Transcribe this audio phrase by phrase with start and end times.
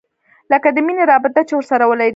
[0.51, 2.09] لکه د مينې رابطه چې ورسره ولري.